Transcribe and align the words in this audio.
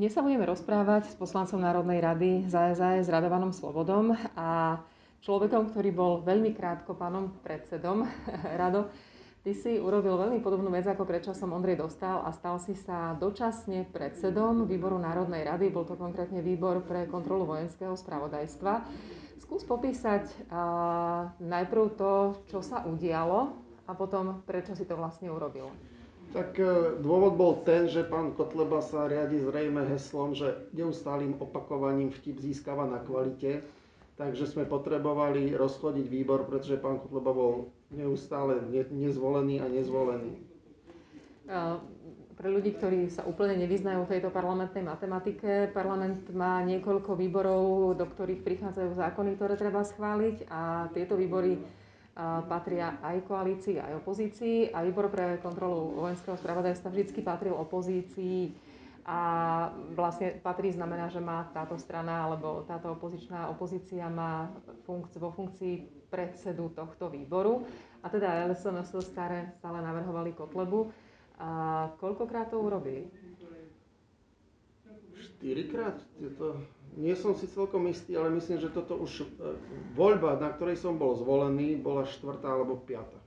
Dnes 0.00 0.16
sa 0.16 0.24
budeme 0.24 0.48
rozprávať 0.48 1.12
s 1.12 1.16
poslancom 1.20 1.60
Národnej 1.60 2.00
rady 2.00 2.48
za 2.48 2.72
SAS 2.72 3.04
Radovanom 3.12 3.52
Slobodom 3.52 4.16
a 4.32 4.80
človekom, 5.20 5.76
ktorý 5.76 5.92
bol 5.92 6.12
veľmi 6.24 6.56
krátko 6.56 6.96
pánom 6.96 7.36
predsedom. 7.44 8.08
Rado, 8.64 8.88
ty 9.44 9.52
si 9.52 9.76
urobil 9.76 10.16
veľmi 10.16 10.40
podobnú 10.40 10.72
vec, 10.72 10.88
ako 10.88 11.04
predčasom 11.04 11.52
Ondrej 11.52 11.84
dostal 11.84 12.24
a 12.24 12.32
stal 12.32 12.56
si 12.56 12.72
sa 12.80 13.12
dočasne 13.20 13.92
predsedom 13.92 14.64
výboru 14.64 14.96
Národnej 14.96 15.44
rady. 15.44 15.68
Bol 15.68 15.84
to 15.84 16.00
konkrétne 16.00 16.40
výbor 16.40 16.80
pre 16.80 17.04
kontrolu 17.04 17.44
vojenského 17.44 17.92
spravodajstva. 17.92 18.80
Skús 19.44 19.68
popísať 19.68 20.24
uh, 20.48 21.28
najprv 21.44 21.84
to, 22.00 22.40
čo 22.48 22.64
sa 22.64 22.88
udialo 22.88 23.52
a 23.84 23.92
potom 23.92 24.40
prečo 24.48 24.72
si 24.72 24.88
to 24.88 24.96
vlastne 24.96 25.28
urobil. 25.28 25.68
Tak 26.30 26.54
e, 26.62 26.94
dôvod 27.02 27.34
bol 27.34 27.52
ten, 27.66 27.90
že 27.90 28.06
pán 28.06 28.30
Kotleba 28.38 28.78
sa 28.78 29.10
riadi 29.10 29.42
zrejme 29.42 29.82
heslom, 29.90 30.30
že 30.30 30.70
neustálým 30.70 31.34
opakovaním 31.42 32.14
vtip 32.14 32.38
získava 32.38 32.86
na 32.86 33.02
kvalite. 33.02 33.66
Takže 34.14 34.46
sme 34.46 34.68
potrebovali 34.68 35.56
rozchodiť 35.56 36.06
výbor, 36.06 36.46
pretože 36.46 36.78
pán 36.78 37.02
Kotleba 37.02 37.34
bol 37.34 37.74
neustále 37.90 38.62
nezvolený 38.92 39.58
a 39.58 39.66
nezvolený. 39.66 40.38
Pre 42.40 42.48
ľudí, 42.48 42.78
ktorí 42.78 43.10
sa 43.10 43.26
úplne 43.26 43.58
nevyznajú 43.64 44.06
v 44.06 44.12
tejto 44.16 44.30
parlamentnej 44.30 44.86
matematike, 44.86 45.72
parlament 45.74 46.30
má 46.30 46.62
niekoľko 46.62 47.16
výborov, 47.16 47.96
do 47.96 48.06
ktorých 48.06 48.44
prichádzajú 48.46 48.96
zákony, 48.96 49.36
ktoré 49.36 49.56
treba 49.58 49.82
schváliť 49.84 50.46
a 50.48 50.88
tieto 50.94 51.16
výbory 51.16 51.60
patria 52.48 53.00
aj 53.00 53.24
koalícii, 53.24 53.80
aj 53.80 54.00
opozícii 54.04 54.72
a 54.72 54.84
výbor 54.84 55.08
pre 55.08 55.40
kontrolu 55.40 56.00
vojenského 56.00 56.36
spravodajstva 56.36 56.92
vždy 56.92 57.20
patril 57.24 57.54
opozícii 57.56 58.52
a 59.10 59.20
vlastne 59.96 60.36
patrí 60.44 60.70
znamená, 60.70 61.08
že 61.08 61.18
má 61.18 61.48
táto 61.56 61.74
strana 61.80 62.28
alebo 62.28 62.62
táto 62.68 62.92
opozičná 62.92 63.48
opozícia 63.48 64.06
má 64.06 64.52
funkci- 64.84 65.18
vo 65.18 65.32
funkcii 65.32 66.06
predsedu 66.12 66.70
tohto 66.76 67.08
výboru. 67.08 67.64
A 68.04 68.08
teda 68.08 68.46
LSNS 68.48 68.92
staré 69.02 69.50
stále 69.56 69.80
navrhovali 69.80 70.32
Kotlebu. 70.36 70.92
A 71.40 71.48
koľkokrát 71.96 72.52
to 72.52 72.60
urobili? 72.60 73.08
Štyrikrát? 75.16 75.96
Je 76.20 76.28
to 76.36 76.60
nie 76.98 77.14
som 77.14 77.36
si 77.38 77.46
celkom 77.46 77.86
istý, 77.86 78.18
ale 78.18 78.34
myslím, 78.34 78.58
že 78.58 78.74
toto 78.74 78.98
už 78.98 79.22
e, 79.22 79.24
voľba, 79.94 80.40
na 80.42 80.50
ktorej 80.50 80.80
som 80.80 80.98
bol 80.98 81.14
zvolený, 81.14 81.78
bola 81.78 82.02
štvrtá 82.02 82.50
alebo 82.50 82.78
piata. 82.82 83.20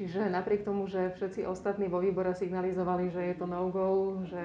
Čiže 0.00 0.32
napriek 0.32 0.64
tomu, 0.64 0.88
že 0.88 1.12
všetci 1.18 1.44
ostatní 1.44 1.90
vo 1.90 2.00
výbore 2.00 2.32
signalizovali, 2.32 3.12
že 3.12 3.20
je 3.20 3.34
to 3.36 3.44
no-go, 3.44 4.22
že 4.24 4.44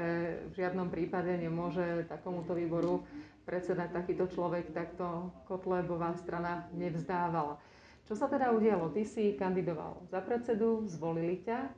v 0.51 0.53
žiadnom 0.57 0.91
prípade 0.91 1.31
nemôže 1.37 2.03
takomuto 2.11 2.51
výboru 2.51 3.05
predsedať 3.45 3.93
takýto 3.93 4.25
človek, 4.27 4.73
tak 4.73 4.97
to 4.97 5.31
Kotlebová 5.47 6.17
strana 6.17 6.67
nevzdávala. 6.75 7.61
Čo 8.09 8.19
sa 8.19 8.27
teda 8.27 8.51
udialo? 8.51 8.91
Ty 8.91 9.05
si 9.05 9.37
kandidoval 9.37 10.09
za 10.09 10.19
predsedu, 10.21 10.83
zvolili 10.89 11.41
ťa, 11.45 11.71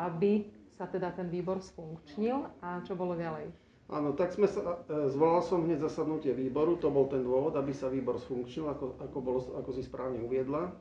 aby 0.00 0.48
sa 0.74 0.90
teda 0.90 1.14
ten 1.14 1.30
výbor 1.30 1.62
sfunkčnil 1.62 2.50
a 2.60 2.82
čo 2.82 2.98
bolo 2.98 3.14
ďalej? 3.14 3.63
Áno, 3.92 4.16
tak 4.16 4.32
sme 4.32 4.48
sa, 4.48 4.80
e, 4.88 5.12
zvolal 5.12 5.44
som 5.44 5.60
hneď 5.60 5.84
zasadnutie 5.84 6.32
výboru, 6.32 6.80
to 6.80 6.88
bol 6.88 7.04
ten 7.04 7.20
dôvod, 7.20 7.52
aby 7.52 7.76
sa 7.76 7.92
výbor 7.92 8.16
sfunkčnil, 8.16 8.72
ako, 8.72 8.96
ako, 8.96 9.18
bolo, 9.20 9.40
ako 9.60 9.70
si 9.76 9.84
správne 9.84 10.24
uviedla. 10.24 10.72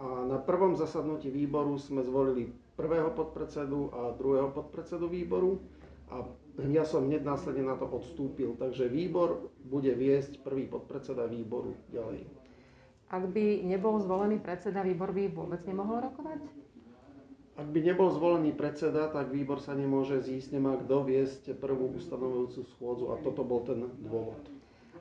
A 0.00 0.24
na 0.24 0.40
prvom 0.40 0.72
zasadnutí 0.72 1.28
výboru 1.28 1.76
sme 1.76 2.00
zvolili 2.00 2.48
prvého 2.80 3.12
podpredsedu 3.12 3.92
a 3.92 4.00
druhého 4.16 4.48
podpredsedu 4.48 5.04
výboru 5.04 5.60
a 6.08 6.24
ja 6.72 6.88
som 6.88 7.04
hneď 7.04 7.20
následne 7.22 7.68
na 7.68 7.76
to 7.76 7.84
odstúpil. 7.84 8.56
Takže 8.56 8.88
výbor 8.88 9.52
bude 9.60 9.92
viesť 9.92 10.40
prvý 10.40 10.64
podpredseda 10.64 11.28
výboru 11.28 11.76
ďalej. 11.92 12.24
Ak 13.10 13.28
by 13.28 13.68
nebol 13.68 14.00
zvolený 14.00 14.40
predseda, 14.40 14.80
výbor 14.80 15.12
by 15.12 15.28
vôbec 15.28 15.60
nemohol 15.68 16.08
rokovať? 16.08 16.40
Ak 17.60 17.68
by 17.68 17.80
nebol 17.84 18.08
zvolený 18.08 18.56
predseda, 18.56 19.12
tak 19.12 19.28
výbor 19.28 19.60
sa 19.60 19.76
nemôže 19.76 20.16
zísť, 20.24 20.56
nemá 20.56 20.80
kto 20.80 21.04
viesť 21.04 21.52
prvú 21.60 21.92
ustanovujúcu 21.92 22.64
schôdzu 22.72 23.12
a 23.12 23.20
toto 23.20 23.44
bol 23.44 23.60
ten 23.68 23.84
dôvod. 24.00 24.40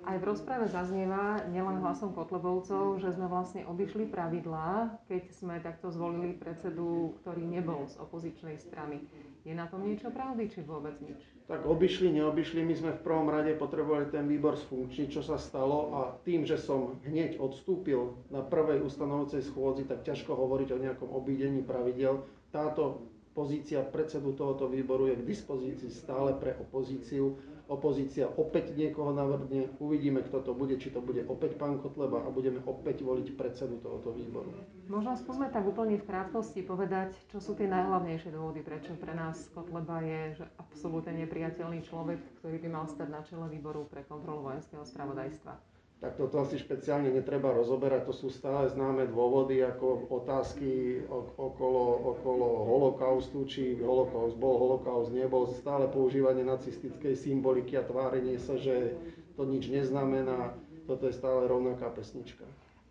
Aj 0.03 0.19
v 0.19 0.27
rozprave 0.27 0.67
zaznieva 0.67 1.39
nielen 1.47 1.79
hlasom 1.79 2.11
Kotlebovcov, 2.11 2.99
že 2.99 3.15
sme 3.15 3.31
vlastne 3.31 3.63
obišli 3.63 4.11
pravidlá, 4.11 4.91
keď 5.07 5.23
sme 5.31 5.63
takto 5.63 5.87
zvolili 5.87 6.35
predsedu, 6.35 7.15
ktorý 7.23 7.47
nebol 7.47 7.87
z 7.87 7.95
opozičnej 7.95 8.59
strany. 8.59 9.07
Je 9.47 9.55
na 9.55 9.71
tom 9.71 9.87
niečo 9.87 10.11
pravdy, 10.11 10.51
či 10.51 10.59
vôbec 10.59 10.99
nič? 10.99 11.19
Tak 11.47 11.63
obišli, 11.63 12.11
neobišli, 12.11 12.59
my 12.59 12.75
sme 12.75 12.91
v 12.91 13.03
prvom 13.07 13.31
rade 13.31 13.55
potrebovali 13.55 14.11
ten 14.11 14.27
výbor 14.27 14.59
sfunkčniť, 14.59 15.07
čo 15.07 15.23
sa 15.23 15.39
stalo 15.39 15.95
a 15.95 15.99
tým, 16.27 16.43
že 16.43 16.59
som 16.59 16.99
hneď 17.07 17.39
odstúpil 17.39 18.19
na 18.27 18.43
prvej 18.43 18.83
ustanovujúcej 18.83 19.47
schôdzi, 19.47 19.87
tak 19.87 20.03
ťažko 20.03 20.35
hovoriť 20.35 20.69
o 20.75 20.81
nejakom 20.83 21.09
obídení 21.15 21.63
pravidel 21.63 22.27
táto 22.49 23.09
pozícia 23.37 23.79
predsedu 23.85 24.33
tohoto 24.35 24.67
výboru 24.67 25.07
je 25.07 25.15
k 25.15 25.27
dispozícii 25.27 25.87
stále 25.93 26.35
pre 26.35 26.57
opozíciu. 26.59 27.37
Opozícia 27.69 28.25
opäť 28.25 28.73
niekoho 28.73 29.13
navrhne, 29.13 29.69
uvidíme, 29.77 30.25
kto 30.25 30.41
to 30.41 30.51
bude, 30.57 30.73
či 30.81 30.89
to 30.89 31.05
bude 31.05 31.21
opäť 31.29 31.53
pán 31.53 31.77
Kotleba 31.77 32.25
a 32.25 32.33
budeme 32.33 32.57
opäť 32.65 33.05
voliť 33.05 33.37
predsedu 33.37 33.77
tohoto 33.77 34.09
výboru. 34.17 34.49
Možno 34.89 35.13
skúsme 35.13 35.53
tak 35.53 35.69
úplne 35.69 36.01
v 36.01 36.09
krátkosti 36.09 36.65
povedať, 36.65 37.13
čo 37.29 37.37
sú 37.37 37.53
tie 37.53 37.69
najhlavnejšie 37.69 38.33
dôvody, 38.33 38.65
prečo 38.65 38.97
pre 38.97 39.13
nás 39.13 39.53
Kotleba 39.53 40.01
je 40.01 40.41
že 40.41 40.45
absolútne 40.57 41.13
nepriateľný 41.21 41.85
človek, 41.85 42.17
ktorý 42.41 42.57
by 42.57 42.69
mal 42.73 42.89
stať 42.89 43.07
na 43.13 43.21
čele 43.21 43.45
výboru 43.45 43.85
pre 43.85 44.01
kontrolu 44.01 44.49
vojenského 44.49 44.81
spravodajstva 44.81 45.78
tak 45.99 46.15
toto 46.15 46.39
asi 46.39 46.55
špeciálne 46.55 47.11
netreba 47.11 47.51
rozoberať. 47.51 48.07
To 48.07 48.15
sú 48.15 48.27
stále 48.31 48.71
známe 48.71 49.11
dôvody, 49.11 49.59
ako 49.59 50.07
otázky 50.07 51.03
okolo, 51.35 52.15
okolo 52.15 52.47
holokaustu, 52.63 53.43
či 53.43 53.75
holokaust 53.83 54.39
bol, 54.39 54.55
holokaust 54.55 55.11
nebol, 55.11 55.51
stále 55.51 55.91
používanie 55.91 56.47
nacistickej 56.47 57.19
symboliky 57.19 57.75
a 57.75 57.83
tvárenie 57.83 58.39
sa, 58.39 58.55
že 58.55 58.95
to 59.35 59.43
nič 59.43 59.67
neznamená. 59.67 60.55
Toto 60.87 61.03
je 61.03 61.13
stále 61.13 61.51
rovnaká 61.51 61.91
pesnička. 61.91 62.47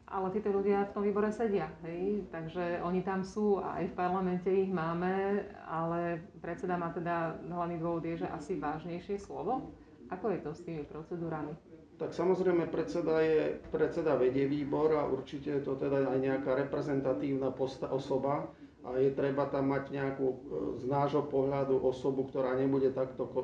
Ale 0.08 0.32
títo 0.32 0.52
ľudia 0.52 0.88
v 0.88 0.94
tom 0.96 1.04
výbore 1.04 1.28
sedia, 1.32 1.68
hej? 1.84 2.24
takže 2.32 2.80
oni 2.80 3.04
tam 3.04 3.20
sú 3.20 3.60
aj 3.60 3.92
v 3.92 3.96
parlamente 3.96 4.48
ich 4.48 4.72
máme, 4.72 5.44
ale 5.68 6.24
predseda 6.40 6.80
má 6.80 6.92
teda, 6.92 7.36
hlavný 7.44 7.76
dôvod 7.76 8.04
je, 8.08 8.24
že 8.24 8.28
asi 8.32 8.56
vážnejšie 8.56 9.20
slovo. 9.20 9.68
Ako 10.08 10.32
je 10.32 10.40
to 10.40 10.56
s 10.56 10.64
tými 10.64 10.88
procedúrami? 10.88 11.67
Tak 11.98 12.14
samozrejme 12.14 12.70
predseda, 12.70 13.18
je, 13.18 13.58
predseda 13.74 14.14
vedie 14.14 14.46
výbor 14.46 14.94
a 14.94 15.02
určite 15.02 15.58
je 15.58 15.62
to 15.66 15.74
teda 15.74 16.14
aj 16.14 16.18
nejaká 16.22 16.54
reprezentatívna 16.54 17.50
posta, 17.50 17.90
osoba 17.90 18.46
a 18.86 18.94
je 19.02 19.10
treba 19.10 19.50
tam 19.50 19.74
mať 19.74 19.90
nejakú 19.90 20.26
e, 20.30 20.36
z 20.78 20.84
nášho 20.86 21.26
pohľadu 21.26 21.82
osobu, 21.82 22.30
ktorá 22.30 22.54
nebude 22.54 22.94
takto 22.94 23.26
e, 23.26 23.30
e, 23.30 23.42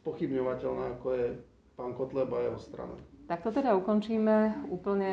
spochybňovateľná, 0.00 0.96
ako 0.96 1.06
je 1.12 1.26
pán 1.76 1.92
Kotleba 1.92 2.40
a 2.40 2.44
jeho 2.48 2.58
strana. 2.58 2.96
Tak 3.28 3.44
to 3.44 3.52
teda 3.52 3.76
ukončíme 3.76 4.66
úplne 4.72 5.12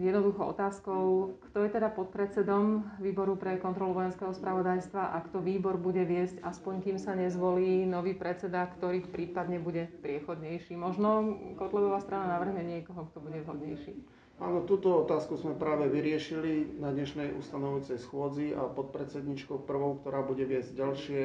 jednoduchou 0.00 0.54
otázkou, 0.54 1.34
kto 1.50 1.58
je 1.66 1.70
teda 1.74 1.90
podpredsedom 1.90 2.86
výboru 3.02 3.34
pre 3.34 3.58
kontrolu 3.58 3.98
vojenského 3.98 4.30
spravodajstva 4.30 5.12
a 5.12 5.18
kto 5.26 5.42
výbor 5.42 5.74
bude 5.74 6.06
viesť, 6.06 6.40
aspoň 6.46 6.74
kým 6.80 6.98
sa 7.02 7.18
nezvolí 7.18 7.84
nový 7.84 8.14
predseda, 8.14 8.70
ktorý 8.78 9.02
prípadne 9.10 9.58
bude 9.58 9.90
priechodnejší. 10.00 10.78
Možno 10.78 11.36
Kotlebová 11.58 11.98
strana 11.98 12.38
navrhne 12.38 12.62
niekoho, 12.62 13.10
kto 13.10 13.18
bude 13.18 13.42
vhodnejší. 13.42 13.94
Áno, 14.38 14.62
túto 14.62 15.02
otázku 15.02 15.34
sme 15.34 15.58
práve 15.58 15.90
vyriešili 15.90 16.78
na 16.78 16.94
dnešnej 16.94 17.34
ustanovujúcej 17.34 17.98
schôdzi 17.98 18.54
a 18.54 18.70
podpredsedničkou 18.70 19.66
prvou, 19.66 19.98
ktorá 19.98 20.22
bude 20.22 20.46
viesť 20.46 20.78
ďalšie 20.78 21.20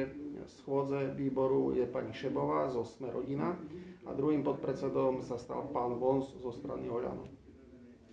schôdze 0.60 1.14
výboru 1.14 1.78
je 1.78 1.86
pani 1.86 2.10
Šebová 2.10 2.66
zo 2.74 2.82
Sme 2.82 3.14
rodina 3.14 3.54
a 4.02 4.10
druhým 4.10 4.42
podpredsedom 4.42 5.22
sa 5.22 5.38
stal 5.38 5.70
pán 5.70 5.94
Vons 6.02 6.26
zo 6.42 6.50
strany 6.50 6.90
Oľano. 6.90 7.43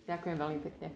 Ďakujem 0.05 0.37
veľmi 0.37 0.59
pekne. 0.61 0.93